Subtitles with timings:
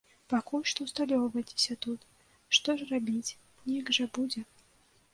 [0.31, 2.09] Пакуль што асталёўвайцеся тут,
[2.61, 3.35] што ж рабіць,
[3.71, 4.49] нейк жа будзе.